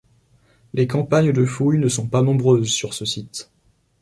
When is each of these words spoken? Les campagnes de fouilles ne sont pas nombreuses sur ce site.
Les 0.73 0.87
campagnes 0.87 1.31
de 1.31 1.45
fouilles 1.45 1.77
ne 1.77 1.87
sont 1.87 2.07
pas 2.07 2.23
nombreuses 2.23 2.69
sur 2.71 2.95
ce 2.95 3.05
site. 3.05 3.51